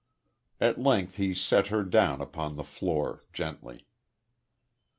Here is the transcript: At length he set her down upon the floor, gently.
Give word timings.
At 0.59 0.81
length 0.81 1.17
he 1.17 1.35
set 1.35 1.67
her 1.67 1.83
down 1.83 2.21
upon 2.21 2.55
the 2.55 2.63
floor, 2.63 3.23
gently. 3.33 3.85